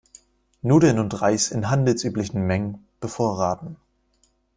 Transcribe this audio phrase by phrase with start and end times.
[0.63, 3.75] Nudeln und Reis in handelsüblichen Mengen bevorraten.